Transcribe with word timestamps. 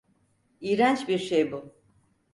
İğrenç 0.61 1.07
bir 1.07 1.17
şey 1.17 1.51
bu. 1.51 1.75